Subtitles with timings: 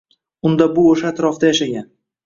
[0.49, 1.89] Unda bu oʻsha atrofda yashagan